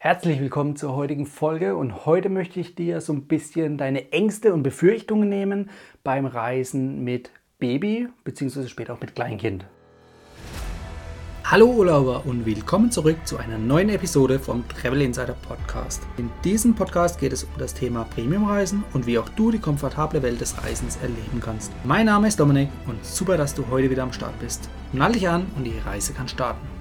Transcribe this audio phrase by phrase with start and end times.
[0.00, 4.54] Herzlich willkommen zur heutigen Folge und heute möchte ich dir so ein bisschen deine Ängste
[4.54, 5.70] und Befürchtungen nehmen
[6.04, 8.68] beim Reisen mit Baby bzw.
[8.68, 9.64] später auch mit Kleinkind.
[11.42, 16.06] Hallo Urlauber und willkommen zurück zu einer neuen Episode vom Travel Insider Podcast.
[16.16, 20.22] In diesem Podcast geht es um das Thema Premiumreisen und wie auch du die komfortable
[20.22, 21.72] Welt des Reisens erleben kannst.
[21.82, 24.68] Mein Name ist Dominik und super, dass du heute wieder am Start bist.
[24.92, 26.77] Nall dich an und die Reise kann starten.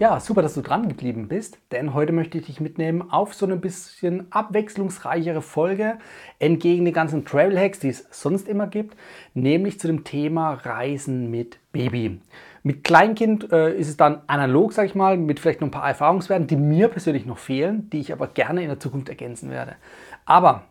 [0.00, 3.44] Ja, super, dass du dran geblieben bist, denn heute möchte ich dich mitnehmen auf so
[3.44, 5.98] eine bisschen abwechslungsreichere Folge
[6.38, 8.96] entgegen den ganzen Travel Hacks, die es sonst immer gibt,
[9.34, 12.20] nämlich zu dem Thema Reisen mit Baby.
[12.62, 15.88] Mit Kleinkind äh, ist es dann analog, sag ich mal, mit vielleicht noch ein paar
[15.88, 19.74] Erfahrungswerten, die mir persönlich noch fehlen, die ich aber gerne in der Zukunft ergänzen werde.
[20.26, 20.62] Aber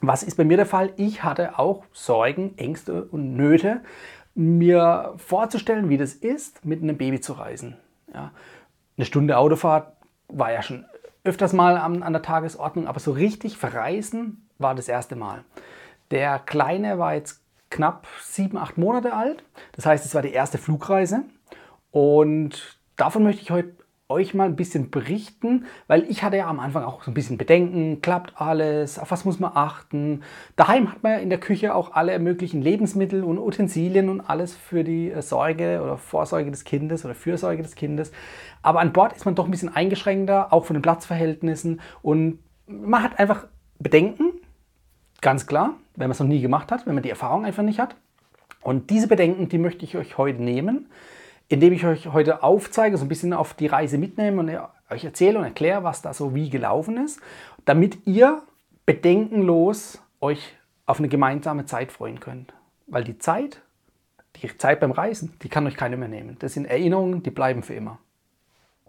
[0.00, 0.92] was ist bei mir der Fall?
[0.96, 3.80] Ich hatte auch Sorgen, Ängste und Nöte,
[4.36, 7.76] mir vorzustellen, wie das ist, mit einem Baby zu reisen.
[8.14, 8.32] Ja.
[8.96, 9.96] Eine Stunde Autofahrt
[10.28, 10.84] war ja schon
[11.24, 15.44] öfters mal an, an der Tagesordnung, aber so richtig verreisen war das erste Mal.
[16.10, 19.44] Der Kleine war jetzt knapp sieben, acht Monate alt.
[19.72, 21.22] Das heißt, es war die erste Flugreise.
[21.90, 23.74] Und davon möchte ich heute
[24.12, 27.38] euch mal ein bisschen berichten, weil ich hatte ja am Anfang auch so ein bisschen
[27.38, 30.22] Bedenken, klappt alles, auf was muss man achten.
[30.56, 34.54] Daheim hat man ja in der Küche auch alle möglichen Lebensmittel und Utensilien und alles
[34.54, 38.12] für die äh, Sorge oder Vorsorge des Kindes oder Fürsorge des Kindes.
[38.62, 43.02] Aber an Bord ist man doch ein bisschen eingeschränkter, auch von den Platzverhältnissen und man
[43.02, 43.46] hat einfach
[43.78, 44.32] Bedenken,
[45.20, 47.78] ganz klar, wenn man es noch nie gemacht hat, wenn man die Erfahrung einfach nicht
[47.78, 47.96] hat.
[48.62, 50.86] Und diese Bedenken, die möchte ich euch heute nehmen
[51.52, 54.50] indem ich euch heute aufzeige, so ein bisschen auf die Reise mitnehme und
[54.90, 57.20] euch erzähle und erkläre, was da so wie gelaufen ist,
[57.66, 58.42] damit ihr
[58.86, 62.54] bedenkenlos euch auf eine gemeinsame Zeit freuen könnt.
[62.86, 63.60] Weil die Zeit,
[64.36, 66.36] die Zeit beim Reisen, die kann euch keiner mehr nehmen.
[66.38, 67.98] Das sind Erinnerungen, die bleiben für immer.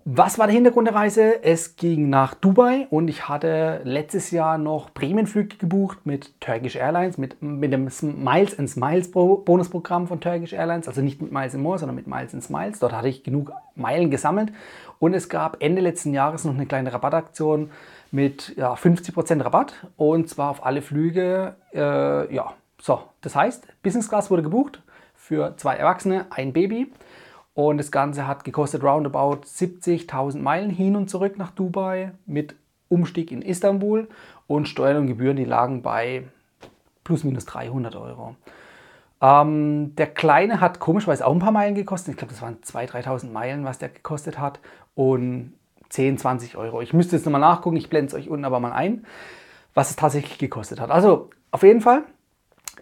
[0.06, 1.46] Was war der Hintergrund der Reise?
[1.46, 7.18] Es ging nach Dubai und ich hatte letztes Jahr noch Prämienflüge gebucht mit Turkish Airlines,
[7.18, 11.64] mit, mit dem Miles and Smiles Bonusprogramm von Turkish Airlines, also nicht mit Miles and
[11.64, 12.80] More, sondern mit Miles and Smiles.
[12.80, 14.52] Dort hatte ich genug Meilen gesammelt
[15.00, 17.72] und es gab Ende letzten Jahres noch eine kleine Rabattaktion
[18.12, 21.56] mit ja, 50% Rabatt und zwar auf alle Flüge.
[21.74, 24.82] Äh, ja, so, das heißt, Business Class wurde gebucht
[25.16, 26.92] für zwei Erwachsene, ein Baby.
[27.54, 32.56] Und das Ganze hat gekostet roundabout 70.000 Meilen hin und zurück nach Dubai mit
[32.90, 34.08] Umstieg in Istanbul
[34.48, 36.24] und Steuern und Gebühren, die lagen bei
[37.04, 38.36] plus minus 300 Euro.
[39.22, 42.14] Ähm, der kleine hat komischerweise auch ein paar Meilen gekostet.
[42.14, 44.60] Ich glaube, das waren 2.000, 3.000 Meilen, was der gekostet hat.
[44.96, 45.54] Und
[45.90, 46.82] 10, 20 Euro.
[46.82, 49.06] Ich müsste jetzt nochmal nachgucken, ich blende es euch unten aber mal ein,
[49.76, 50.90] was es tatsächlich gekostet hat.
[50.90, 52.04] Also auf jeden Fall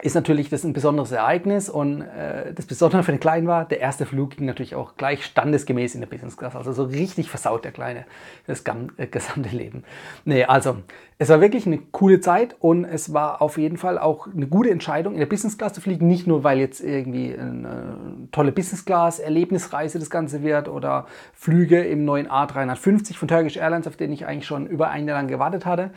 [0.00, 3.80] ist natürlich das ein besonderes Ereignis und äh, das Besondere für den Kleinen war, der
[3.80, 6.56] erste Flug ging natürlich auch gleich standesgemäß in der Business Class.
[6.56, 8.06] Also so richtig versaut der Kleine
[8.46, 8.64] das
[8.96, 9.84] äh, gesamte Leben.
[10.24, 10.78] Nee, also
[11.18, 14.70] es war wirklich eine coole Zeit und es war auf jeden Fall auch eine gute
[14.70, 16.08] Entscheidung, in der Business Class zu fliegen.
[16.08, 17.96] Nicht nur, weil jetzt irgendwie eine
[18.32, 23.86] tolle Business Class Erlebnisreise das Ganze wird oder Flüge im neuen A350 von Turkish Airlines,
[23.86, 25.90] auf den ich eigentlich schon über ein Jahr lang gewartet hatte.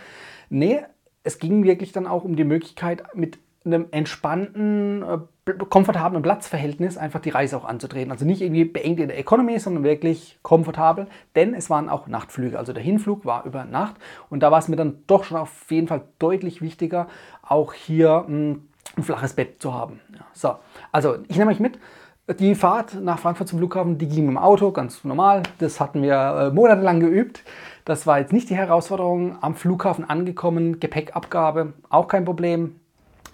[0.49, 0.81] Nee,
[1.23, 7.19] es ging wirklich dann auch um die Möglichkeit, mit einem entspannten, äh, komfortablen Platzverhältnis einfach
[7.19, 8.11] die Reise auch anzutreten.
[8.11, 12.57] Also nicht irgendwie beengt in der Economy, sondern wirklich komfortabel, denn es waren auch Nachtflüge.
[12.57, 13.95] Also der Hinflug war über Nacht
[14.29, 17.07] und da war es mir dann doch schon auf jeden Fall deutlich wichtiger,
[17.43, 18.67] auch hier hm,
[18.97, 19.99] ein flaches Bett zu haben.
[20.13, 20.55] Ja, so,
[20.91, 21.79] also ich nehme euch mit.
[22.39, 25.43] Die Fahrt nach Frankfurt zum Flughafen, die ging mit dem Auto, ganz normal.
[25.59, 27.43] Das hatten wir äh, monatelang geübt.
[27.85, 29.37] Das war jetzt nicht die Herausforderung.
[29.41, 32.79] Am Flughafen angekommen, Gepäckabgabe, auch kein Problem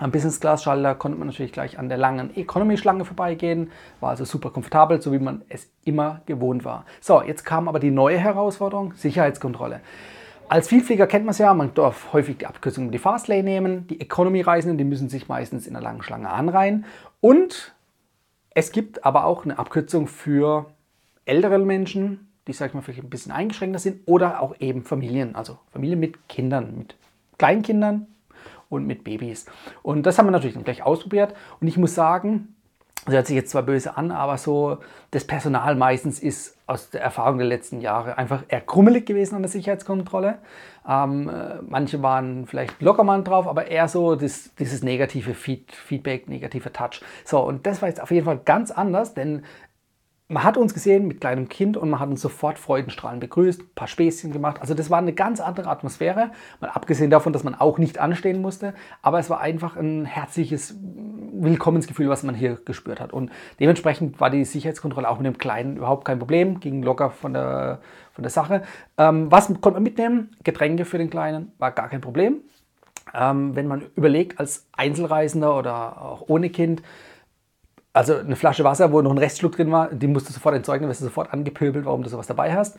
[0.01, 4.09] am Business Class Schalter konnte man natürlich gleich an der langen Economy Schlange vorbeigehen, war
[4.09, 6.85] also super komfortabel, so wie man es immer gewohnt war.
[6.99, 9.79] So, jetzt kam aber die neue Herausforderung, Sicherheitskontrolle.
[10.49, 13.87] Als Vielflieger kennt man es ja, man darf häufig die Abkürzung die Fastlane nehmen.
[13.87, 16.85] Die Economy-Reisenden, die müssen sich meistens in einer langen Schlange anreihen.
[17.21, 17.75] Und
[18.49, 20.65] es gibt aber auch eine Abkürzung für
[21.25, 25.35] ältere Menschen, die, sag ich mal, vielleicht ein bisschen eingeschränkter sind oder auch eben Familien,
[25.35, 26.95] also Familien mit Kindern, mit
[27.37, 28.07] Kleinkindern,
[28.71, 29.45] und mit Babys.
[29.83, 31.35] Und das haben wir natürlich dann gleich ausprobiert.
[31.59, 32.55] Und ich muss sagen,
[33.05, 34.77] das hört sich jetzt zwar böse an, aber so
[35.09, 39.41] das Personal meistens ist aus der Erfahrung der letzten Jahre einfach eher krummelig gewesen an
[39.41, 40.37] der Sicherheitskontrolle.
[40.87, 46.29] Ähm, äh, manche waren vielleicht lockermann drauf, aber eher so das, dieses negative Feed, Feedback,
[46.29, 47.01] negativer Touch.
[47.25, 49.43] So, und das war jetzt auf jeden Fall ganz anders, denn
[50.31, 53.69] man hat uns gesehen mit kleinem Kind und man hat uns sofort freudenstrahlend begrüßt, ein
[53.75, 54.61] paar Späßchen gemacht.
[54.61, 56.31] Also das war eine ganz andere Atmosphäre,
[56.61, 60.75] mal abgesehen davon, dass man auch nicht anstehen musste, aber es war einfach ein herzliches
[61.33, 63.11] Willkommensgefühl, was man hier gespürt hat.
[63.11, 63.29] Und
[63.59, 67.79] dementsprechend war die Sicherheitskontrolle auch mit dem Kleinen überhaupt kein Problem, ging locker von der,
[68.13, 68.63] von der Sache.
[68.97, 70.29] Ähm, was konnte man mitnehmen?
[70.45, 72.37] Getränke für den Kleinen war gar kein Problem.
[73.13, 76.81] Ähm, wenn man überlegt, als Einzelreisender oder auch ohne Kind,
[77.93, 80.87] also eine Flasche Wasser, wo noch ein Restschluck drin war, die musst du sofort entsorgen,
[80.87, 82.77] wirst du sofort angepöbelt, warum du sowas dabei hast.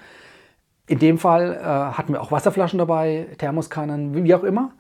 [0.87, 4.73] In dem Fall äh, hatten wir auch Wasserflaschen dabei, Thermoskannen, wie auch immer.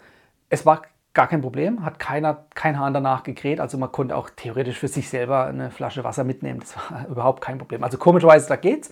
[0.48, 0.82] Es war
[1.14, 4.88] gar kein Problem, hat keiner, kein Hahn danach gekräht, also man konnte auch theoretisch für
[4.88, 7.84] sich selber eine Flasche Wasser mitnehmen, das war überhaupt kein Problem.
[7.84, 8.90] Also komischerweise, da geht's.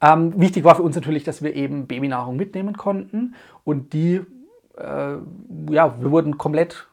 [0.00, 4.22] Ähm, wichtig war für uns natürlich, dass wir eben Babynahrung mitnehmen konnten und die,
[4.76, 5.16] äh,
[5.70, 6.88] ja, wir wurden komplett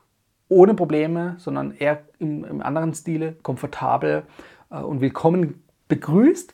[0.50, 4.24] ohne Probleme, sondern eher im, im anderen Stile, komfortabel
[4.72, 6.54] äh, und willkommen begrüßt.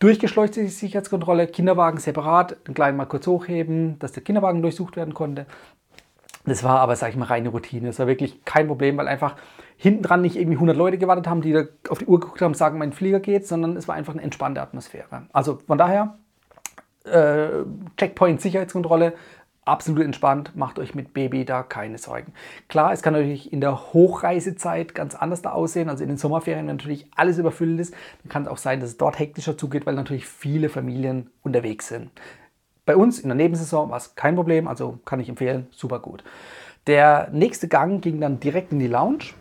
[0.00, 5.12] Durchgeschleust die Sicherheitskontrolle, Kinderwagen separat, den Kleinen mal kurz hochheben, dass der Kinderwagen durchsucht werden
[5.12, 5.46] konnte.
[6.46, 7.88] Das war aber, sag ich mal, reine Routine.
[7.88, 9.36] Das war wirklich kein Problem, weil einfach
[9.76, 12.54] hinten dran nicht irgendwie 100 Leute gewartet haben, die da auf die Uhr geguckt haben,
[12.54, 15.26] sagen, mein Flieger geht, sondern es war einfach eine entspannte Atmosphäre.
[15.32, 16.16] Also von daher,
[17.04, 17.64] äh,
[17.96, 19.14] Checkpoint Sicherheitskontrolle,
[19.68, 22.32] absolut entspannt, macht euch mit Baby da keine Sorgen.
[22.68, 26.66] Klar, es kann natürlich in der Hochreisezeit ganz anders da aussehen, also in den Sommerferien,
[26.66, 29.86] wenn natürlich alles überfüllt ist, dann kann es auch sein, dass es dort hektischer zugeht,
[29.86, 32.10] weil natürlich viele Familien unterwegs sind.
[32.86, 36.24] Bei uns in der Nebensaison war es kein Problem, also kann ich empfehlen, super gut.
[36.86, 39.34] Der nächste Gang ging dann direkt in die Lounge.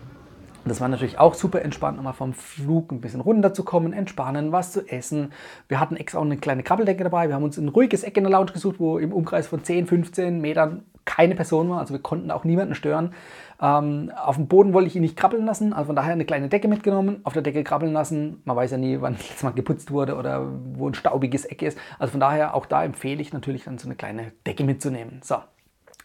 [0.67, 4.87] Das war natürlich auch super entspannt, nochmal vom Flug ein bisschen runterzukommen, entspannen, was zu
[4.87, 5.31] essen.
[5.67, 7.27] Wir hatten extra auch eine kleine Krabbeldecke dabei.
[7.27, 9.87] Wir haben uns ein ruhiges Eck in der Lounge gesucht, wo im Umkreis von 10,
[9.87, 11.79] 15 Metern keine Person war.
[11.79, 13.13] Also wir konnten auch niemanden stören.
[13.59, 16.47] Ähm, auf dem Boden wollte ich ihn nicht krabbeln lassen, also von daher eine kleine
[16.47, 18.41] Decke mitgenommen, auf der Decke krabbeln lassen.
[18.45, 21.77] Man weiß ja nie, wann jetzt mal geputzt wurde oder wo ein staubiges Eck ist.
[21.97, 25.21] Also von daher auch da empfehle ich natürlich dann so eine kleine Decke mitzunehmen.
[25.23, 25.37] So,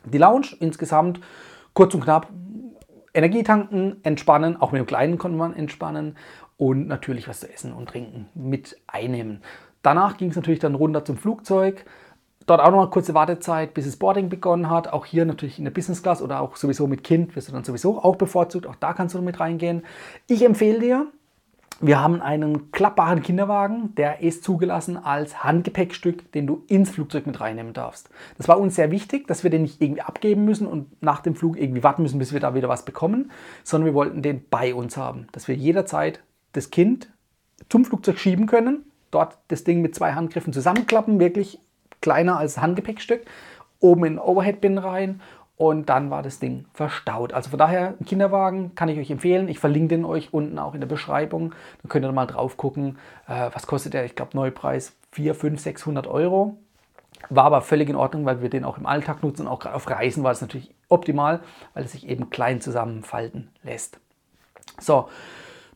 [0.05, 1.21] die Lounge insgesamt
[1.75, 2.29] kurz und knapp.
[3.15, 6.17] Energie tanken, entspannen, auch mit dem Kleinen konnte man entspannen
[6.57, 9.43] und natürlich was zu essen und trinken mit einnehmen.
[9.83, 11.85] Danach ging es natürlich dann runter zum Flugzeug.
[12.47, 14.93] Dort auch noch eine kurze Wartezeit, bis das Boarding begonnen hat.
[14.93, 17.65] Auch hier natürlich in der Business Class oder auch sowieso mit Kind wirst du dann
[17.65, 18.67] sowieso auch bevorzugt.
[18.67, 19.85] Auch da kannst du mit reingehen.
[20.27, 21.07] Ich empfehle dir,
[21.85, 27.41] wir haben einen klappbaren Kinderwagen, der ist zugelassen als Handgepäckstück, den du ins Flugzeug mit
[27.41, 28.09] reinnehmen darfst.
[28.39, 31.35] Das war uns sehr wichtig, dass wir den nicht irgendwie abgeben müssen und nach dem
[31.35, 33.33] Flug irgendwie warten müssen, bis wir da wieder was bekommen,
[33.65, 37.09] sondern wir wollten den bei uns haben, dass wir jederzeit das Kind
[37.69, 41.59] zum Flugzeug schieben können, dort das Ding mit zwei Handgriffen zusammenklappen, wirklich
[42.01, 43.23] kleiner als Handgepäckstück,
[43.81, 45.21] oben in den Overhead-Bin rein
[45.63, 47.33] und dann war das Ding verstaut.
[47.33, 49.49] Also von daher, ein Kinderwagen kann ich euch empfehlen.
[49.49, 51.55] Ich verlinke den euch unten auch in der Beschreibung.
[51.81, 52.99] Dann könnt ihr mal drauf gucken,
[53.29, 54.05] äh, was kostet der.
[54.05, 56.57] Ich glaube, Neupreis 4, 5, 600 Euro.
[57.31, 59.47] War aber völlig in Ordnung, weil wir den auch im Alltag nutzen.
[59.47, 61.39] Auch auf Reisen war es natürlich optimal,
[61.75, 64.01] weil es sich eben klein zusammenfalten lässt.
[64.81, 65.11] So,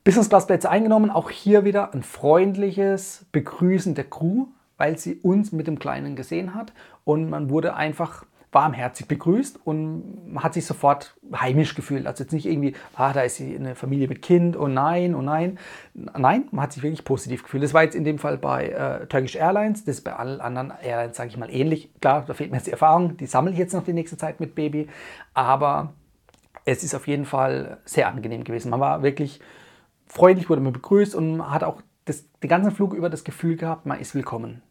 [0.03, 1.13] Business Class Plätze eingenommen.
[1.13, 4.47] Auch hier wieder ein freundliches Begrüßen der Crew
[4.79, 6.73] weil sie uns mit dem Kleinen gesehen hat
[7.05, 8.25] und man wurde einfach
[8.57, 12.07] warmherzig begrüßt und man hat sich sofort heimisch gefühlt.
[12.07, 15.59] Also jetzt nicht irgendwie, ah, da ist eine Familie mit Kind, oh nein, oh nein.
[15.93, 17.63] Nein, man hat sich wirklich positiv gefühlt.
[17.63, 20.73] Das war jetzt in dem Fall bei äh, Turkish Airlines, das ist bei allen anderen
[20.83, 21.91] Airlines, sage ich mal, ähnlich.
[22.01, 24.41] Klar, da fehlt mir jetzt die Erfahrung, die sammle ich jetzt noch die nächste Zeit
[24.41, 24.89] mit Baby,
[25.35, 25.93] aber
[26.65, 28.71] es ist auf jeden Fall sehr angenehm gewesen.
[28.71, 29.39] Man war wirklich
[30.07, 33.85] freundlich, wurde man begrüßt und hat auch das, den ganzen Flug über das Gefühl gehabt,
[33.85, 34.63] man ist willkommen.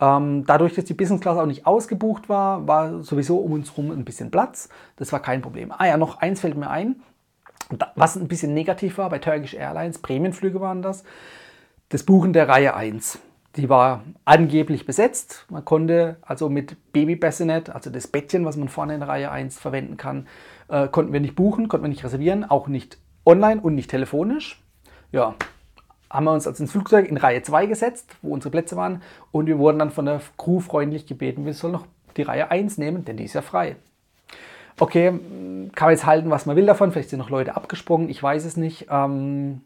[0.00, 3.90] Ähm, dadurch, dass die Business Class auch nicht ausgebucht war, war sowieso um uns herum
[3.90, 4.68] ein bisschen Platz.
[4.96, 5.72] Das war kein Problem.
[5.76, 6.96] Ah ja, noch eins fällt mir ein,
[7.96, 11.04] was ein bisschen negativ war bei Turkish Airlines, Prämienflüge waren das,
[11.88, 13.18] das Buchen der Reihe 1.
[13.56, 15.46] Die war angeblich besetzt.
[15.50, 19.58] Man konnte also mit Baby Bassinet, also das Bettchen, was man vorne in Reihe 1
[19.58, 20.28] verwenden kann,
[20.68, 24.62] äh, konnten wir nicht buchen, konnten wir nicht reservieren, auch nicht online und nicht telefonisch.
[25.10, 25.34] Ja,
[26.10, 29.46] haben wir uns also ins Flugzeug in Reihe 2 gesetzt, wo unsere Plätze waren, und
[29.46, 31.86] wir wurden dann von der Crew freundlich gebeten, wir sollen noch
[32.16, 33.76] die Reihe 1 nehmen, denn die ist ja frei.
[34.80, 35.10] Okay,
[35.74, 38.44] kann man jetzt halten, was man will davon, vielleicht sind noch Leute abgesprungen, ich weiß
[38.44, 38.86] es nicht.
[38.90, 39.62] Ähm,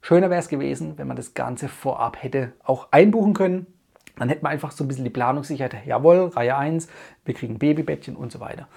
[0.00, 3.66] schöner wäre es gewesen, wenn man das Ganze vorab hätte auch einbuchen können.
[4.16, 5.86] Dann hätte man einfach so ein bisschen die Planungssicherheit.
[5.86, 6.88] Jawohl, Reihe 1,
[7.24, 8.68] wir kriegen Babybettchen und so weiter.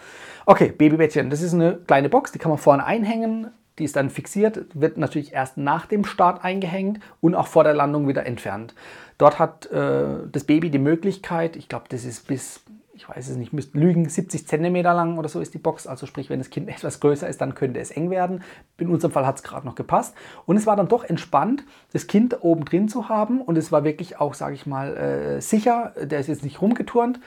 [0.46, 3.52] Okay, Babybettchen, das ist eine kleine Box, die kann man vorne einhängen.
[3.80, 7.74] Die ist dann fixiert, wird natürlich erst nach dem Start eingehängt und auch vor der
[7.74, 8.76] Landung wieder entfernt.
[9.18, 12.62] Dort hat äh, das Baby die Möglichkeit, ich glaube, das ist bis,
[12.94, 15.88] ich weiß es nicht, müsste lügen, 70 cm lang oder so ist die Box.
[15.88, 18.44] Also sprich, wenn das Kind etwas größer ist, dann könnte es eng werden.
[18.78, 20.14] In unserem Fall hat es gerade noch gepasst.
[20.46, 21.64] Und es war dann doch entspannt,
[21.94, 23.42] das Kind oben drin zu haben.
[23.42, 25.94] Und es war wirklich auch, sage ich mal, äh, sicher.
[26.00, 27.20] Der ist jetzt nicht rumgeturnt.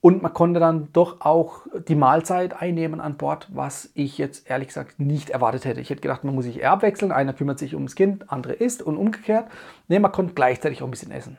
[0.00, 4.68] Und man konnte dann doch auch die Mahlzeit einnehmen an Bord, was ich jetzt ehrlich
[4.68, 5.80] gesagt nicht erwartet hätte.
[5.80, 7.10] Ich hätte gedacht, man muss sich eher abwechseln.
[7.10, 9.46] Einer kümmert sich ums Kind, andere isst und umgekehrt.
[9.88, 11.38] Nee, man konnte gleichzeitig auch ein bisschen essen.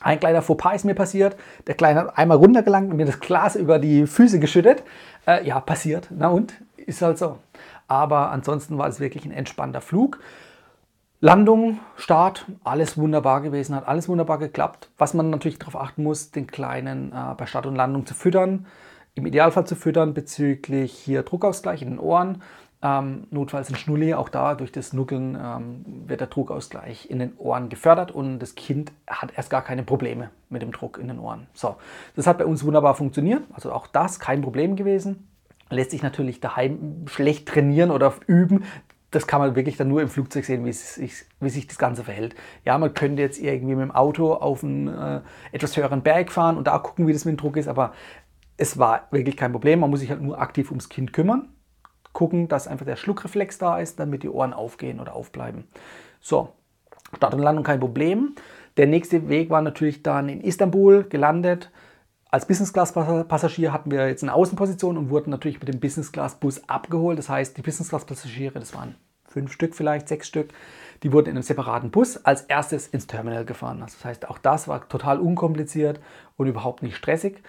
[0.00, 1.36] Ein kleiner Fauxpas ist mir passiert.
[1.66, 4.84] Der Kleine hat einmal runtergelangt und mir das Glas über die Füße geschüttet.
[5.26, 6.08] Äh, ja, passiert.
[6.10, 6.54] Na und?
[6.76, 7.38] Ist halt so.
[7.88, 10.20] Aber ansonsten war es wirklich ein entspannter Flug.
[11.26, 14.90] Landung, Start, alles wunderbar gewesen, hat alles wunderbar geklappt.
[14.96, 18.66] Was man natürlich darauf achten muss, den Kleinen äh, bei Start und Landung zu füttern,
[19.16, 22.42] im Idealfall zu füttern bezüglich hier Druckausgleich in den Ohren,
[22.80, 27.36] ähm, notfalls ein Schnulli, auch da durch das Nuckeln ähm, wird der Druckausgleich in den
[27.38, 31.18] Ohren gefördert und das Kind hat erst gar keine Probleme mit dem Druck in den
[31.18, 31.48] Ohren.
[31.54, 31.74] So,
[32.14, 35.26] das hat bei uns wunderbar funktioniert, also auch das kein Problem gewesen.
[35.70, 38.62] Lässt sich natürlich daheim schlecht trainieren oder üben
[39.16, 42.04] das kann man wirklich dann nur im Flugzeug sehen, wie sich, wie sich das Ganze
[42.04, 42.36] verhält.
[42.66, 46.58] Ja, man könnte jetzt irgendwie mit dem Auto auf einen äh, etwas höheren Berg fahren
[46.58, 47.94] und da gucken, wie das mit dem Druck ist, aber
[48.58, 49.80] es war wirklich kein Problem.
[49.80, 51.48] Man muss sich halt nur aktiv ums Kind kümmern,
[52.12, 55.64] gucken, dass einfach der Schluckreflex da ist, damit die Ohren aufgehen oder aufbleiben.
[56.20, 56.50] So,
[57.16, 58.34] Start und Landung kein Problem.
[58.76, 61.70] Der nächste Weg war natürlich dann in Istanbul gelandet.
[62.30, 66.12] Als Business Class Passagier hatten wir jetzt eine Außenposition und wurden natürlich mit dem Business
[66.12, 67.18] Class Bus abgeholt.
[67.18, 68.94] Das heißt, die Business Class Passagiere, das waren
[69.36, 70.48] fünf Stück vielleicht, sechs Stück,
[71.02, 73.82] die wurden in einem separaten Bus als erstes ins Terminal gefahren.
[73.82, 76.00] Also das heißt, auch das war total unkompliziert
[76.38, 77.42] und überhaupt nicht stressig.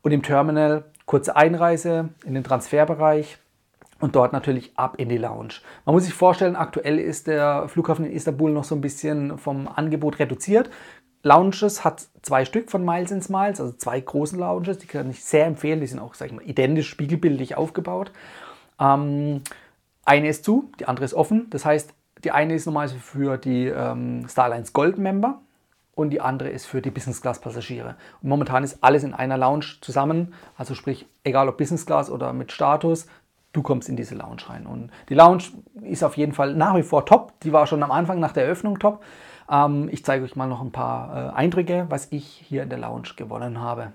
[0.00, 3.36] Und im Terminal kurze Einreise in den Transferbereich
[4.00, 5.56] und dort natürlich ab in die Lounge.
[5.84, 9.68] Man muss sich vorstellen, aktuell ist der Flughafen in Istanbul noch so ein bisschen vom
[9.68, 10.70] Angebot reduziert.
[11.22, 15.22] Lounges hat zwei Stück von Miles in Smiles, also zwei großen Lounges, die kann ich
[15.22, 15.80] sehr empfehlen.
[15.80, 18.12] Die sind auch, sag ich mal, identisch spiegelbildlich aufgebaut.
[18.80, 19.42] Ähm,
[20.06, 21.48] eine ist zu, die andere ist offen.
[21.50, 21.92] Das heißt,
[22.22, 25.40] die eine ist normalerweise für die ähm, Starlines Gold Member
[25.94, 27.96] und die andere ist für die Business Class Passagiere.
[28.22, 32.32] Und momentan ist alles in einer Lounge zusammen, also sprich, egal ob Business Class oder
[32.32, 33.06] mit Status,
[33.52, 34.66] du kommst in diese Lounge rein.
[34.66, 35.44] Und die Lounge
[35.82, 37.38] ist auf jeden Fall nach wie vor top.
[37.40, 39.02] Die war schon am Anfang nach der Eröffnung top.
[39.50, 42.78] Ähm, ich zeige euch mal noch ein paar äh, Eindrücke, was ich hier in der
[42.78, 43.92] Lounge gewonnen habe.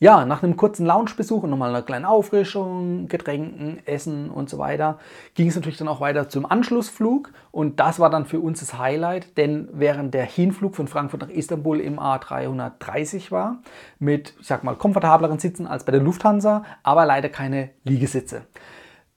[0.00, 5.00] Ja, nach einem kurzen Loungebesuch und nochmal einer kleinen Auffrischung, Getränken, Essen und so weiter,
[5.34, 7.32] ging es natürlich dann auch weiter zum Anschlussflug.
[7.50, 11.30] Und das war dann für uns das Highlight, denn während der Hinflug von Frankfurt nach
[11.30, 13.58] Istanbul im A330 war,
[13.98, 18.42] mit, ich sag mal, komfortableren Sitzen als bei der Lufthansa, aber leider keine Liegesitze.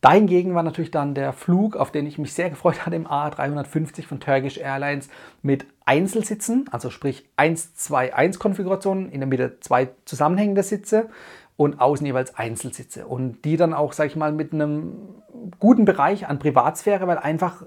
[0.02, 4.08] Dahingegen war natürlich dann der Flug, auf den ich mich sehr gefreut hatte, im A350
[4.08, 5.10] von Turkish Airlines
[5.44, 11.10] mit Einzelsitzen, also sprich 1-2-1-Konfigurationen, in der Mitte zwei zusammenhängende Sitze
[11.56, 13.06] und außen jeweils Einzelsitze.
[13.06, 15.22] Und die dann auch, sage ich mal, mit einem
[15.60, 17.64] guten Bereich an Privatsphäre, weil einfach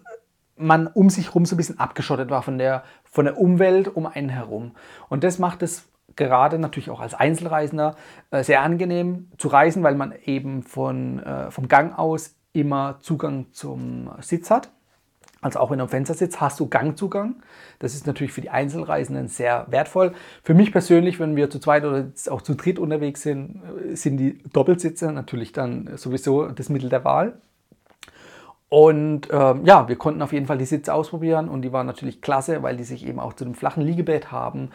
[0.57, 4.07] man um sich herum so ein bisschen abgeschottet war von der, von der Umwelt um
[4.07, 4.73] einen herum.
[5.09, 7.97] Und das macht es gerade natürlich auch als Einzelreisender
[8.31, 13.47] äh, sehr angenehm zu reisen, weil man eben von, äh, vom Gang aus immer Zugang
[13.53, 14.71] zum Sitz hat.
[15.41, 17.35] Also auch wenn du am Fenster sitzt, hast du Gangzugang.
[17.79, 20.15] Das ist natürlich für die Einzelreisenden sehr wertvoll.
[20.43, 24.17] Für mich persönlich, wenn wir zu zweit oder auch zu dritt unterwegs sind, äh, sind
[24.17, 27.39] die Doppelsitze natürlich dann sowieso das Mittel der Wahl.
[28.71, 32.23] Und ähm, ja, wir konnten auf jeden Fall die Sitze ausprobieren und die waren natürlich
[32.23, 34.71] klasse, weil die sich eben auch zu einem flachen Liegebett haben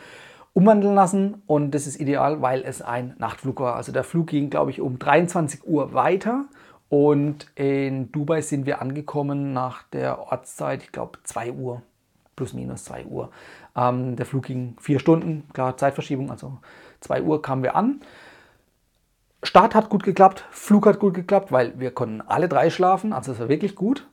[0.53, 3.75] umwandeln lassen und das ist ideal, weil es ein Nachtflug war.
[3.75, 6.45] Also der Flug ging, glaube ich, um 23 Uhr weiter
[6.89, 11.81] und in Dubai sind wir angekommen nach der Ortszeit, ich glaube 2 Uhr,
[12.35, 13.29] plus minus 2 Uhr.
[13.75, 16.57] Ähm, der Flug ging vier Stunden, klar Zeitverschiebung, also
[17.01, 18.01] 2 Uhr kamen wir an.
[19.43, 23.31] Start hat gut geklappt, Flug hat gut geklappt, weil wir konnten alle drei schlafen, also
[23.31, 24.07] es war wirklich gut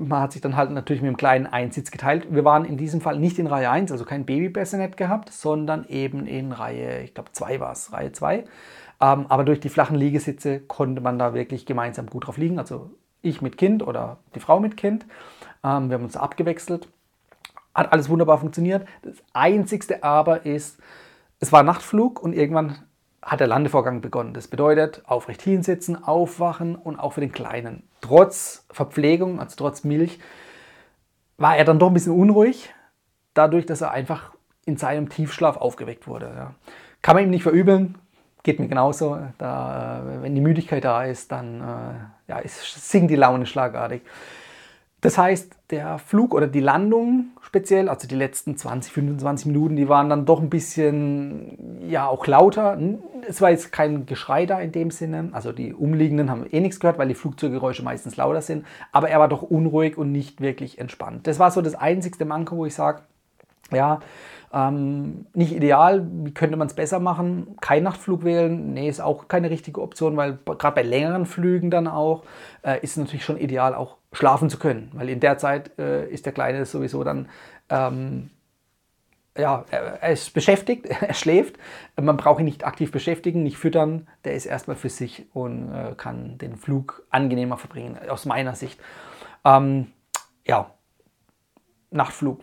[0.00, 2.26] man hat sich dann halt natürlich mit dem kleinen Einsitz geteilt.
[2.30, 6.26] Wir waren in diesem Fall nicht in Reihe 1, also kein Baby-Bassinet gehabt, sondern eben
[6.26, 8.44] in Reihe, ich glaube 2 war es, Reihe 2.
[9.00, 12.58] Ähm, aber durch die flachen Liegesitze konnte man da wirklich gemeinsam gut drauf liegen.
[12.58, 12.90] Also
[13.22, 15.04] ich mit Kind oder die Frau mit Kind.
[15.62, 16.88] Ähm, wir haben uns abgewechselt.
[17.74, 18.86] Hat alles wunderbar funktioniert.
[19.02, 20.78] Das Einzigste aber ist,
[21.40, 22.78] es war Nachtflug und irgendwann
[23.22, 24.34] hat der Landevorgang begonnen.
[24.34, 27.82] Das bedeutet, aufrecht hinsetzen, aufwachen und auch für den Kleinen.
[28.00, 30.18] Trotz Verpflegung, also trotz Milch,
[31.36, 32.72] war er dann doch ein bisschen unruhig,
[33.34, 34.32] dadurch, dass er einfach
[34.66, 36.32] in seinem Tiefschlaf aufgeweckt wurde.
[36.36, 36.54] Ja.
[37.02, 37.96] Kann man ihm nicht verübeln,
[38.42, 39.18] geht mir genauso.
[39.38, 44.02] Da, wenn die Müdigkeit da ist, dann äh, ja, sinkt die Laune schlagartig.
[45.00, 49.88] Das heißt, der Flug oder die Landung speziell, also die letzten 20, 25 Minuten, die
[49.88, 52.78] waren dann doch ein bisschen, ja, auch lauter.
[53.26, 55.30] Es war jetzt kein Geschrei da in dem Sinne.
[55.32, 58.66] Also die Umliegenden haben eh nichts gehört, weil die Flugzeuggeräusche meistens lauter sind.
[58.92, 61.26] Aber er war doch unruhig und nicht wirklich entspannt.
[61.26, 63.00] Das war so das einzigste Manko, wo ich sage,
[63.72, 64.00] ja,
[64.52, 67.56] Ähm, nicht ideal, wie könnte man es besser machen?
[67.60, 71.86] Kein Nachtflug wählen, nee, ist auch keine richtige Option, weil gerade bei längeren Flügen dann
[71.86, 72.24] auch
[72.62, 76.08] äh, ist es natürlich schon ideal, auch schlafen zu können, weil in der Zeit äh,
[76.08, 77.28] ist der Kleine sowieso dann
[77.68, 78.30] ähm,
[79.38, 81.56] ja, er ist beschäftigt, er schläft.
[82.00, 84.08] Man braucht ihn nicht aktiv beschäftigen, nicht füttern.
[84.24, 88.80] Der ist erstmal für sich und äh, kann den Flug angenehmer verbringen, aus meiner Sicht.
[89.44, 89.88] Ähm,
[90.46, 90.74] ja,
[91.90, 92.40] Nachtflug.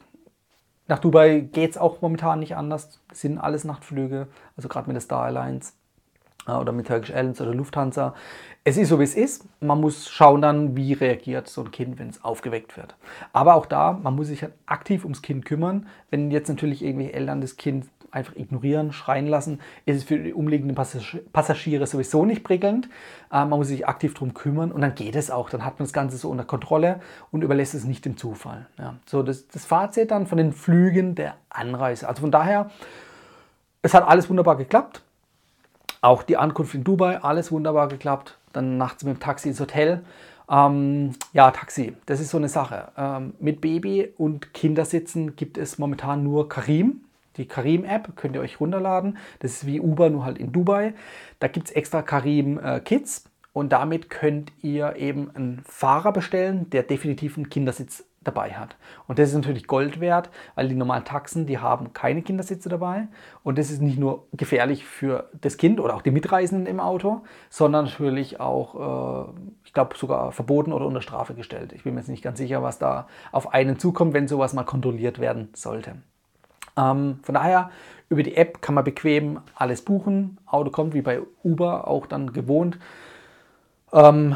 [0.87, 3.01] Nach Dubai geht es auch momentan nicht anders.
[3.09, 5.73] Das sind alles Nachtflüge, also gerade mit der Star Alliance
[6.47, 8.13] äh, oder mit Turkish Airlines oder Lufthansa.
[8.63, 9.45] Es ist so, wie es ist.
[9.59, 12.95] Man muss schauen dann, wie reagiert so ein Kind, wenn es aufgeweckt wird.
[13.33, 15.87] Aber auch da, man muss sich halt aktiv ums Kind kümmern.
[16.09, 20.33] Wenn jetzt natürlich irgendwelche Eltern das Kind einfach ignorieren, schreien lassen, ist es für die
[20.33, 22.89] umliegenden Passagiere sowieso nicht prickelnd.
[23.31, 25.49] Äh, man muss sich aktiv darum kümmern und dann geht es auch.
[25.49, 26.99] Dann hat man das Ganze so unter Kontrolle
[27.31, 28.67] und überlässt es nicht dem Zufall.
[28.77, 28.95] Ja.
[29.05, 32.07] So, das, das Fazit dann von den Flügen der Anreise.
[32.07, 32.69] Also von daher,
[33.81, 35.01] es hat alles wunderbar geklappt.
[36.01, 38.37] Auch die Ankunft in Dubai, alles wunderbar geklappt.
[38.53, 40.03] Dann nachts mit dem Taxi ins Hotel.
[40.49, 42.89] Ähm, ja, Taxi, das ist so eine Sache.
[42.97, 47.01] Ähm, mit Baby und Kindersitzen gibt es momentan nur Karim.
[47.37, 49.17] Die Karim-App könnt ihr euch runterladen.
[49.39, 50.93] Das ist wie Uber, nur halt in Dubai.
[51.39, 52.81] Da gibt es extra Karim äh,
[53.53, 58.75] und damit könnt ihr eben einen Fahrer bestellen, der definitiv einen Kindersitz dabei hat.
[59.07, 63.07] Und das ist natürlich Gold wert, weil die normalen Taxen, die haben keine Kindersitze dabei.
[63.43, 67.21] Und das ist nicht nur gefährlich für das Kind oder auch die Mitreisenden im Auto,
[67.49, 69.31] sondern natürlich auch, äh,
[69.63, 71.73] ich glaube, sogar verboten oder unter Strafe gestellt.
[71.73, 74.65] Ich bin mir jetzt nicht ganz sicher, was da auf einen zukommt, wenn sowas mal
[74.65, 75.95] kontrolliert werden sollte.
[76.77, 77.71] Ähm, von daher,
[78.09, 80.37] über die App kann man bequem alles buchen.
[80.45, 82.79] Auto kommt wie bei Uber auch dann gewohnt.
[83.91, 84.35] Ähm,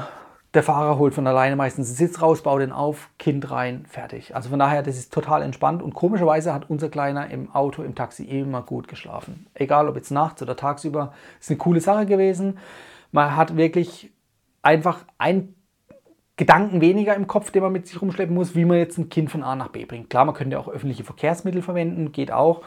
[0.53, 4.35] der Fahrer holt von alleine meistens den Sitz raus, baut den auf, Kind rein, fertig.
[4.35, 7.95] Also von daher, das ist total entspannt und komischerweise hat unser Kleiner im Auto, im
[7.95, 9.47] Taxi immer gut geschlafen.
[9.53, 12.57] Egal ob jetzt nachts oder tagsüber, ist eine coole Sache gewesen.
[13.13, 14.11] Man hat wirklich
[14.61, 15.55] einfach ein
[16.41, 19.29] Gedanken weniger im Kopf, den man mit sich rumschleppen muss, wie man jetzt ein Kind
[19.29, 20.09] von A nach B bringt.
[20.09, 22.63] Klar, man könnte auch öffentliche Verkehrsmittel verwenden, geht auch.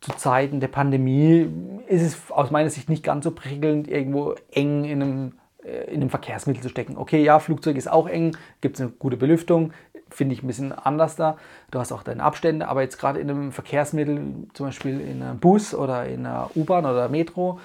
[0.00, 1.48] Zu Zeiten der Pandemie
[1.88, 5.32] ist es aus meiner Sicht nicht ganz so prickelnd, irgendwo eng in einem,
[5.64, 6.96] äh, in einem Verkehrsmittel zu stecken.
[6.96, 9.72] Okay, ja, Flugzeug ist auch eng, gibt es eine gute Belüftung,
[10.08, 11.36] finde ich ein bisschen anders da.
[11.72, 15.40] Du hast auch deine Abstände, aber jetzt gerade in einem Verkehrsmittel, zum Beispiel in einem
[15.40, 17.58] Bus oder in einer U-Bahn oder Metro,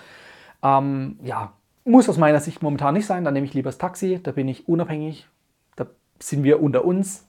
[0.63, 1.53] ähm, ja,
[1.85, 3.23] muss aus meiner Sicht momentan nicht sein.
[3.23, 5.27] Dann nehme ich lieber das Taxi, da bin ich unabhängig,
[6.21, 7.27] sind wir unter uns.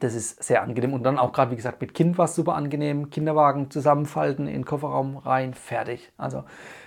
[0.00, 0.92] Das ist sehr angenehm.
[0.92, 3.10] Und dann auch gerade, wie gesagt, mit Kind war es super angenehm.
[3.10, 6.12] Kinderwagen zusammenfalten, in den Kofferraum rein, fertig.
[6.16, 6.44] Also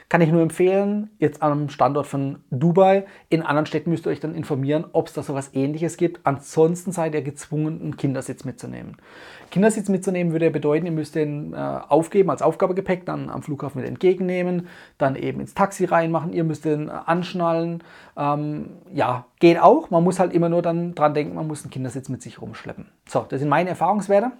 [0.09, 3.05] kann ich nur empfehlen, jetzt am Standort von Dubai.
[3.27, 6.25] In anderen Städten müsst ihr euch dann informieren, ob es da so etwas ähnliches gibt.
[6.25, 8.95] Ansonsten seid ihr gezwungen, einen Kindersitz mitzunehmen.
[9.51, 13.81] Kindersitz mitzunehmen würde ja bedeuten, ihr müsst den äh, aufgeben als Aufgabegepäck, dann am Flughafen
[13.81, 14.67] wieder entgegennehmen,
[14.97, 17.83] dann eben ins Taxi reinmachen, ihr müsst den äh, anschnallen.
[18.15, 19.89] Ähm, ja, geht auch.
[19.89, 22.85] Man muss halt immer nur dann dran denken, man muss einen Kindersitz mit sich rumschleppen.
[23.07, 24.31] So, das sind meine Erfahrungswerte.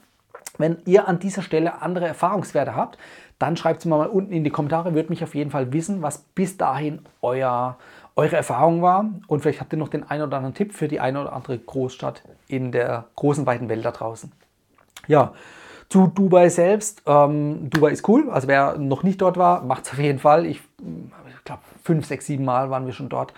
[0.58, 2.98] Wenn ihr an dieser Stelle andere Erfahrungswerte habt,
[3.40, 4.94] dann schreibt es mir mal unten in die Kommentare.
[4.94, 7.78] Würde mich auf jeden Fall wissen, was bis dahin euer,
[8.16, 9.06] eure Erfahrung war.
[9.28, 11.58] Und vielleicht habt ihr noch den einen oder anderen Tipp für die eine oder andere
[11.58, 14.32] Großstadt in der großen, weiten Welt da draußen.
[15.08, 15.34] Ja,
[15.90, 17.04] zu Dubai selbst.
[17.06, 18.30] Ähm, Dubai ist cool.
[18.30, 20.46] Also wer noch nicht dort war, macht es auf jeden Fall.
[20.46, 23.34] Ich, ich glaube, fünf, sechs, sieben Mal waren wir schon dort.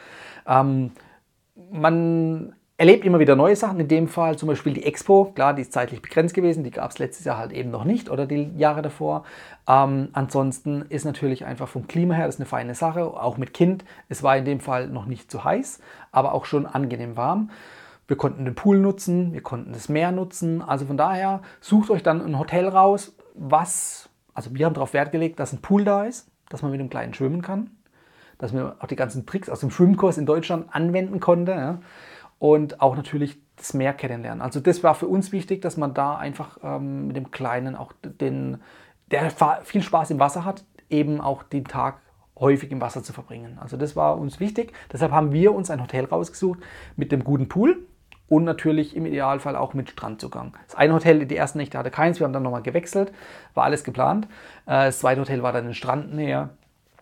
[0.48, 0.92] Ähm,
[1.72, 3.78] man erlebt immer wieder neue Sachen.
[3.82, 5.34] In dem Fall zum Beispiel die Expo.
[5.36, 6.64] Klar, die ist zeitlich begrenzt gewesen.
[6.64, 9.26] Die gab es letztes Jahr halt eben noch nicht oder die Jahre davor.
[9.68, 13.04] Ähm, ansonsten ist natürlich einfach vom Klima her das eine feine Sache.
[13.04, 13.84] Auch mit Kind.
[14.08, 15.82] Es war in dem Fall noch nicht zu heiß,
[16.14, 17.50] aber auch schon angenehm warm.
[18.08, 20.62] Wir konnten den Pool nutzen, wir konnten das Meer nutzen.
[20.62, 25.12] Also von daher sucht euch dann ein Hotel raus, was, also wir haben darauf Wert
[25.12, 27.72] gelegt, dass ein Pool da ist, dass man mit dem Kleinen schwimmen kann,
[28.38, 31.52] dass man auch die ganzen Tricks aus dem Schwimmkurs in Deutschland anwenden konnte.
[31.52, 31.80] Ja
[32.40, 34.42] und auch natürlich das Meer kennenlernen.
[34.42, 37.94] Also das war für uns wichtig, dass man da einfach ähm, mit dem Kleinen auch
[38.02, 38.62] den,
[39.12, 39.30] der
[39.64, 42.00] viel Spaß im Wasser hat, eben auch den Tag
[42.40, 43.58] häufig im Wasser zu verbringen.
[43.60, 44.72] Also das war uns wichtig.
[44.92, 46.60] Deshalb haben wir uns ein Hotel rausgesucht
[46.96, 47.86] mit dem guten Pool
[48.30, 50.54] und natürlich im Idealfall auch mit Strandzugang.
[50.68, 53.12] Das eine Hotel, die ersten Nächte hatte keins, wir haben dann nochmal gewechselt,
[53.56, 54.28] war alles geplant.
[54.66, 56.50] Äh, das zweite Hotel war dann in Strandnähe.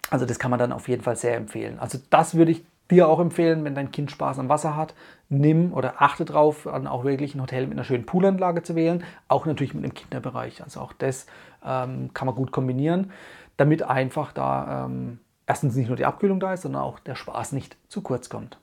[0.09, 1.79] Also das kann man dann auf jeden Fall sehr empfehlen.
[1.79, 4.93] Also das würde ich dir auch empfehlen, wenn dein Kind Spaß am Wasser hat,
[5.29, 9.03] nimm oder achte darauf, dann auch wirklich ein Hotel mit einer schönen Poolanlage zu wählen,
[9.27, 10.63] auch natürlich mit einem Kinderbereich.
[10.63, 11.25] Also auch das
[11.65, 13.11] ähm, kann man gut kombinieren,
[13.57, 17.51] damit einfach da ähm, erstens nicht nur die Abkühlung da ist, sondern auch der Spaß
[17.51, 18.57] nicht zu kurz kommt.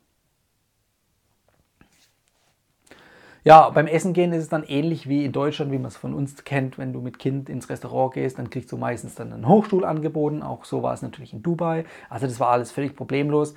[3.46, 6.14] Ja, beim Essen gehen ist es dann ähnlich wie in Deutschland, wie man es von
[6.14, 6.78] uns kennt.
[6.78, 10.42] Wenn du mit Kind ins Restaurant gehst, dann kriegst du meistens dann einen Hochstuhl angeboten.
[10.42, 11.84] Auch so war es natürlich in Dubai.
[12.08, 13.54] Also das war alles völlig problemlos.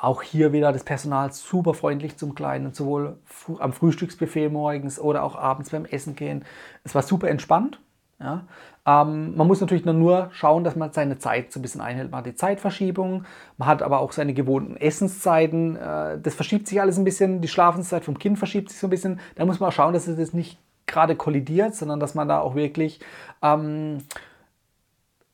[0.00, 3.18] Auch hier wieder das Personal super freundlich zum Kleinen, sowohl
[3.58, 6.44] am Frühstücksbuffet morgens oder auch abends beim Essen gehen.
[6.84, 7.80] Es war super entspannt.
[8.20, 8.44] Ja.
[8.86, 12.12] Ähm, man muss natürlich nur schauen, dass man seine Zeit so ein bisschen einhält.
[12.12, 13.24] Man hat die Zeitverschiebung,
[13.56, 15.74] man hat aber auch seine gewohnten Essenszeiten.
[15.74, 17.40] Äh, das verschiebt sich alles ein bisschen.
[17.40, 19.18] Die Schlafenszeit vom Kind verschiebt sich so ein bisschen.
[19.34, 22.38] Da muss man auch schauen, dass es das nicht gerade kollidiert, sondern dass man da
[22.38, 23.00] auch wirklich
[23.42, 23.98] ähm,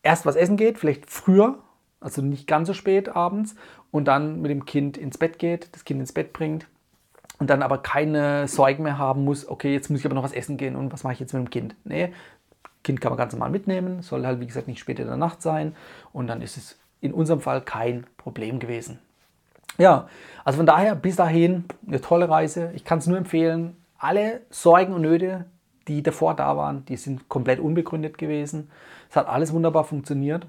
[0.03, 1.59] erst was essen geht, vielleicht früher,
[2.01, 3.57] also nicht ganz so spät abends,
[3.95, 6.67] und dann mit dem Kind ins Bett geht, das Kind ins Bett bringt
[7.39, 10.33] und dann aber keine Sorgen mehr haben muss, okay, jetzt muss ich aber noch was
[10.33, 11.77] essen gehen und was mache ich jetzt mit dem Kind?
[11.85, 12.13] Nee,
[12.83, 15.43] Kind kann man ganz normal mitnehmen, soll halt wie gesagt nicht später in der Nacht
[15.43, 15.77] sein
[16.13, 18.99] und dann ist es in unserem Fall kein Problem gewesen.
[19.79, 20.09] Ja,
[20.45, 22.73] also von daher bis dahin eine tolle Reise.
[22.75, 23.77] Ich kann es nur empfehlen.
[23.97, 25.45] Alle Sorgen und Nöte,
[25.87, 28.73] die davor da waren, die sind komplett unbegründet gewesen.
[29.09, 30.49] Es hat alles wunderbar funktioniert.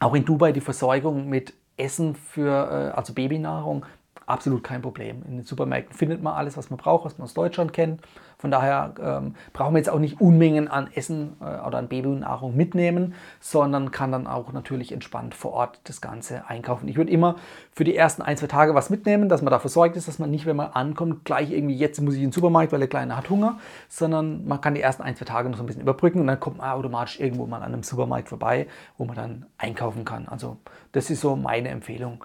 [0.00, 3.86] Auch in Dubai die Versorgung mit Essen für äh, also Babynahrung
[4.26, 5.22] absolut kein Problem.
[5.28, 8.02] In den Supermärkten findet man alles, was man braucht, was man aus Deutschland kennt.
[8.38, 12.54] Von daher ähm, brauchen wir jetzt auch nicht Unmengen an Essen äh, oder an Babynahrung
[12.54, 16.86] mitnehmen, sondern kann dann auch natürlich entspannt vor Ort das Ganze einkaufen.
[16.88, 17.36] Ich würde immer
[17.72, 20.30] für die ersten ein, zwei Tage was mitnehmen, dass man dafür sorgt ist, dass man
[20.30, 23.16] nicht, wenn man ankommt, gleich irgendwie jetzt muss ich in den Supermarkt, weil der Kleine
[23.16, 23.58] hat Hunger,
[23.88, 26.40] sondern man kann die ersten ein, zwei Tage noch so ein bisschen überbrücken und dann
[26.40, 28.66] kommt man automatisch irgendwo mal an einem Supermarkt vorbei,
[28.98, 30.28] wo man dann einkaufen kann.
[30.28, 30.58] Also
[30.92, 32.22] das ist so meine Empfehlung.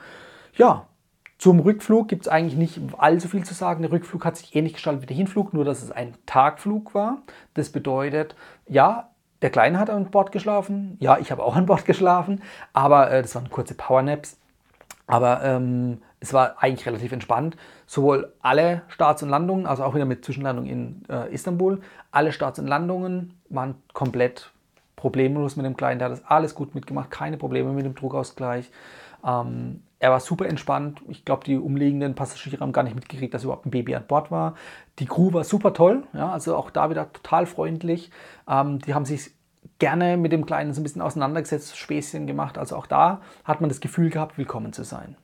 [0.55, 0.87] Ja,
[1.41, 3.82] zum Rückflug gibt es eigentlich nicht allzu viel zu sagen.
[3.82, 7.23] Der Rückflug hat sich ähnlich gestaltet wie der Hinflug, nur dass es ein Tagflug war.
[7.56, 8.36] Das bedeutet,
[8.67, 9.10] ja,
[9.41, 13.23] der Kleine hat an Bord geschlafen, ja, ich habe auch an Bord geschlafen, aber äh,
[13.23, 14.38] das waren kurze Powernaps.
[15.08, 17.58] Aber ähm, es war eigentlich relativ entspannt.
[17.88, 22.60] Sowohl alle Starts und Landungen, also auch wieder mit Zwischenlandung in äh, Istanbul, alle Starts
[22.60, 24.51] und Landungen waren komplett
[24.95, 25.97] problemlos mit dem Kleinen.
[25.97, 28.69] Der hat das alles gut mitgemacht, keine Probleme mit dem Druckausgleich.
[29.25, 30.99] Ähm, er war super entspannt.
[31.09, 34.31] Ich glaube, die umliegenden Passagiere haben gar nicht mitgekriegt, dass überhaupt ein Baby an Bord
[34.31, 34.55] war.
[34.97, 38.09] Die Crew war super toll, ja, also auch da wieder total freundlich.
[38.49, 39.29] Ähm, die haben sich
[39.77, 42.57] gerne mit dem Kleinen so ein bisschen auseinandergesetzt, Späßchen gemacht.
[42.57, 45.15] Also auch da hat man das Gefühl gehabt, willkommen zu sein.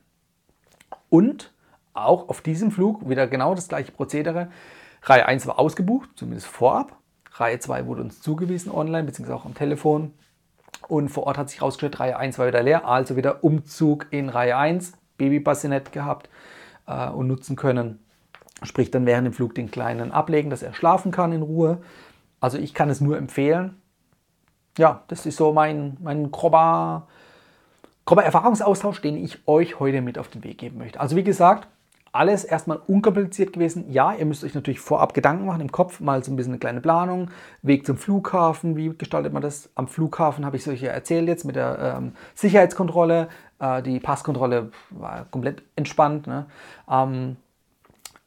[1.10, 1.52] Und
[1.92, 4.48] auch auf diesem Flug wieder genau das gleiche Prozedere.
[5.02, 6.96] Reihe 1 war ausgebucht, zumindest vorab.
[7.32, 10.12] Reihe 2 wurde uns zugewiesen online, beziehungsweise auch am Telefon.
[10.88, 14.30] Und vor Ort hat sich rausgestellt, Reihe 1 war wieder leer, also wieder Umzug in
[14.30, 16.30] Reihe 1, Babybassinett gehabt
[16.86, 18.00] äh, und nutzen können.
[18.62, 21.78] Sprich dann während dem Flug den Kleinen ablegen, dass er schlafen kann in Ruhe.
[22.40, 23.80] Also ich kann es nur empfehlen.
[24.78, 27.06] Ja, das ist so mein, mein grober,
[28.04, 31.00] grober Erfahrungsaustausch, den ich euch heute mit auf den Weg geben möchte.
[31.00, 31.68] Also wie gesagt,
[32.12, 33.90] alles erstmal unkompliziert gewesen.
[33.90, 36.58] Ja, ihr müsst euch natürlich vorab Gedanken machen im Kopf, mal so ein bisschen eine
[36.58, 37.30] kleine Planung.
[37.62, 39.70] Weg zum Flughafen, wie gestaltet man das?
[39.74, 43.28] Am Flughafen habe ich solche erzählt jetzt mit der ähm, Sicherheitskontrolle.
[43.58, 46.26] Äh, die Passkontrolle war komplett entspannt.
[46.26, 46.46] Ne?
[46.90, 47.36] Ähm,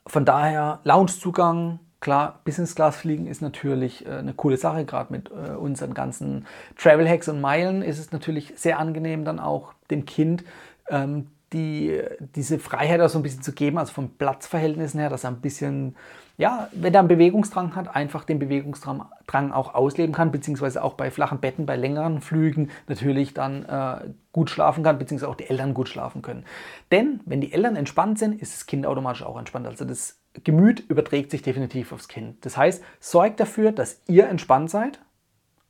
[0.08, 5.30] von daher Loungezugang, Klar, Business Class fliegen ist natürlich äh, eine coole Sache, gerade mit
[5.30, 10.06] äh, unseren ganzen Travel Hacks und Meilen ist es natürlich sehr angenehm, dann auch dem
[10.06, 10.44] Kind
[10.90, 12.02] ähm, die,
[12.36, 15.42] diese Freiheit auch so ein bisschen zu geben, also vom Platzverhältnissen her, dass er ein
[15.42, 15.96] bisschen,
[16.38, 21.12] ja, wenn er einen Bewegungsdrang hat, einfach den Bewegungsdrang auch ausleben kann, beziehungsweise auch bei
[21.12, 25.74] flachen Betten, bei längeren Flügen natürlich dann äh, gut schlafen kann, beziehungsweise auch die Eltern
[25.74, 26.46] gut schlafen können.
[26.92, 29.68] Denn wenn die Eltern entspannt sind, ist das Kind automatisch auch entspannt.
[29.68, 32.46] Also das Gemüt überträgt sich definitiv aufs Kind.
[32.46, 35.00] Das heißt, sorgt dafür, dass ihr entspannt seid.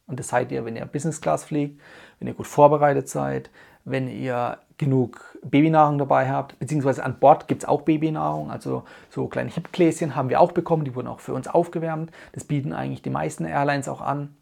[0.05, 1.81] Und das seid ihr, wenn ihr Business Class fliegt,
[2.19, 3.49] wenn ihr gut vorbereitet seid,
[3.85, 9.27] wenn ihr genug Babynahrung dabei habt, beziehungsweise an Bord gibt es auch Babynahrung, also so
[9.27, 12.11] kleine Hipgläschen haben wir auch bekommen, die wurden auch für uns aufgewärmt.
[12.33, 14.35] Das bieten eigentlich die meisten Airlines auch an.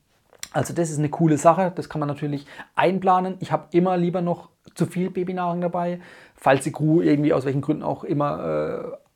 [0.54, 3.36] Also das ist eine coole Sache, das kann man natürlich einplanen.
[3.42, 6.00] Ich habe immer lieber noch zu viel Babynahrung dabei,
[6.36, 9.09] falls die Crew irgendwie aus welchen Gründen auch immer äh,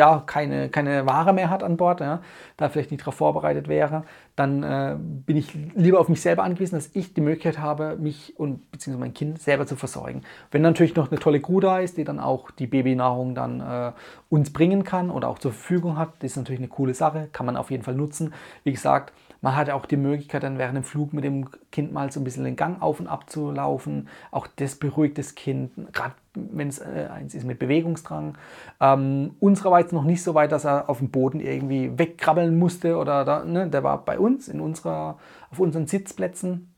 [0.00, 2.22] ja, keine, keine Ware mehr hat an Bord, ja,
[2.56, 6.76] da vielleicht nicht darauf vorbereitet wäre, dann äh, bin ich lieber auf mich selber angewiesen,
[6.76, 10.22] dass ich die Möglichkeit habe, mich und beziehungsweise mein Kind selber zu versorgen.
[10.50, 13.92] Wenn natürlich noch eine tolle Crew da ist, die dann auch die Babynahrung dann äh,
[14.30, 17.44] uns bringen kann oder auch zur Verfügung hat, das ist natürlich eine coole Sache, kann
[17.44, 18.32] man auf jeden Fall nutzen.
[18.64, 22.12] Wie gesagt, man hat auch die Möglichkeit, dann während dem Flug mit dem Kind mal
[22.12, 24.08] so ein bisschen den Gang auf und ab zu laufen.
[24.30, 28.36] Auch das beruhigt das Kind, gerade wenn es äh, eins ist mit Bewegungsdrang.
[28.80, 32.58] Ähm, unserer war jetzt noch nicht so weit, dass er auf dem Boden irgendwie wegkrabbeln
[32.58, 35.18] musste oder da, ne, der war bei uns in unserer,
[35.50, 36.69] auf unseren Sitzplätzen.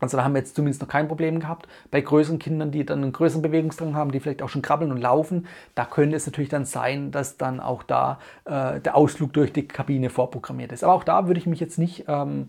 [0.00, 1.66] Also da haben wir jetzt zumindest noch kein Problem gehabt.
[1.90, 5.00] Bei größeren Kindern, die dann einen größeren Bewegungsdrang haben, die vielleicht auch schon krabbeln und
[5.00, 9.52] laufen, da könnte es natürlich dann sein, dass dann auch da äh, der Ausflug durch
[9.52, 10.84] die Kabine vorprogrammiert ist.
[10.84, 12.46] Aber auch da würde ich mich jetzt nicht ähm,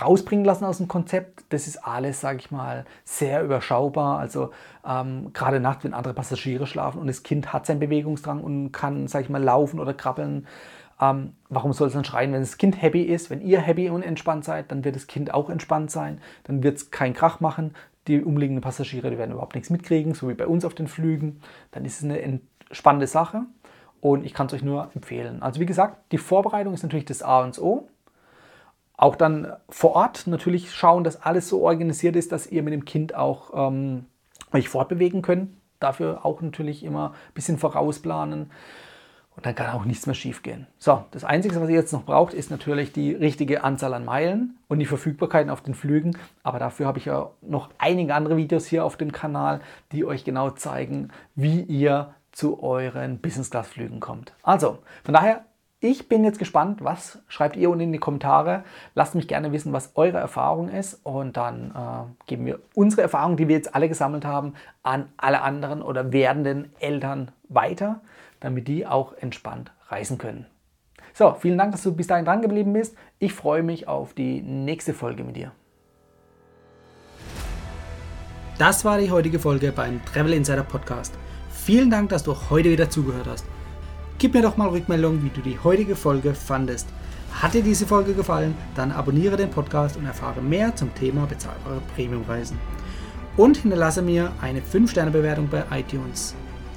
[0.00, 1.44] rausbringen lassen aus dem Konzept.
[1.50, 4.18] Das ist alles, sage ich mal, sehr überschaubar.
[4.18, 4.50] Also
[4.86, 9.06] ähm, gerade nachts, wenn andere Passagiere schlafen und das Kind hat seinen Bewegungsdrang und kann,
[9.06, 10.46] sage ich mal, laufen oder krabbeln.
[11.02, 13.28] Ähm, warum soll es dann schreien, wenn das Kind happy ist?
[13.28, 16.20] Wenn ihr happy und entspannt seid, dann wird das Kind auch entspannt sein.
[16.44, 17.74] Dann wird es keinen Krach machen.
[18.06, 21.40] Die umliegenden Passagiere, die werden überhaupt nichts mitkriegen, so wie bei uns auf den Flügen.
[21.72, 23.42] Dann ist es eine entspannende Sache
[24.00, 25.42] und ich kann es euch nur empfehlen.
[25.42, 27.88] Also wie gesagt, die Vorbereitung ist natürlich das A und O.
[28.96, 32.84] Auch dann vor Ort natürlich schauen, dass alles so organisiert ist, dass ihr mit dem
[32.84, 34.06] Kind auch ähm,
[34.52, 35.50] euch fortbewegen könnt.
[35.80, 38.50] Dafür auch natürlich immer ein bisschen vorausplanen.
[39.34, 40.66] Und dann kann auch nichts mehr schief gehen.
[40.78, 44.58] So, das Einzige, was ihr jetzt noch braucht, ist natürlich die richtige Anzahl an Meilen
[44.68, 46.16] und die Verfügbarkeiten auf den Flügen.
[46.42, 49.60] Aber dafür habe ich ja noch einige andere Videos hier auf dem Kanal,
[49.92, 54.34] die euch genau zeigen, wie ihr zu euren Business-Class-Flügen kommt.
[54.42, 55.44] Also, von daher
[55.84, 58.62] ich bin jetzt gespannt, was schreibt ihr unten in die Kommentare.
[58.94, 63.36] Lasst mich gerne wissen, was eure Erfahrung ist und dann äh, geben wir unsere Erfahrung,
[63.36, 68.00] die wir jetzt alle gesammelt haben, an alle anderen oder werdenden Eltern weiter,
[68.42, 70.46] damit die auch entspannt reisen können.
[71.14, 72.96] So, vielen Dank, dass du bis dahin dran geblieben bist.
[73.18, 75.52] Ich freue mich auf die nächste Folge mit dir.
[78.58, 81.14] Das war die heutige Folge beim Travel Insider Podcast.
[81.50, 83.46] Vielen Dank, dass du heute wieder zugehört hast.
[84.18, 86.88] Gib mir doch mal Rückmeldung, wie du die heutige Folge fandest.
[87.32, 91.80] Hat dir diese Folge gefallen, dann abonniere den Podcast und erfahre mehr zum Thema bezahlbare
[91.94, 92.58] Premiumreisen.
[93.36, 96.34] Und hinterlasse mir eine 5-Sterne-Bewertung bei iTunes.